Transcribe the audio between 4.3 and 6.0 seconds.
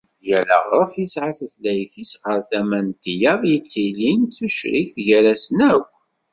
tucrikt gar-asen akk.